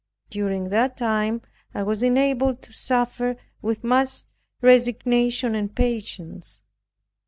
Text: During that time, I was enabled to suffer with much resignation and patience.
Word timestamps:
During 0.31 0.69
that 0.69 0.97
time, 0.97 1.43
I 1.75 1.83
was 1.83 2.01
enabled 2.01 2.63
to 2.63 2.73
suffer 2.73 3.35
with 3.61 3.83
much 3.83 4.23
resignation 4.59 5.53
and 5.53 5.75
patience. 5.75 6.63